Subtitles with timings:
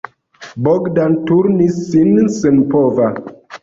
[0.67, 3.17] Bogdan turnis sin senpova.